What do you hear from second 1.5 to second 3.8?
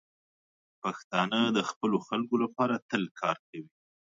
د خپلو خلکو لپاره تل کار کوي.